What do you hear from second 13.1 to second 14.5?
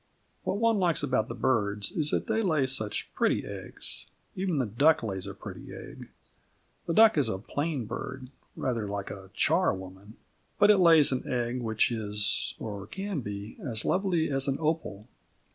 be) as lovely as